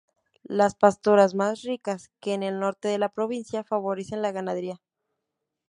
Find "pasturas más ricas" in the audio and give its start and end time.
0.73-2.09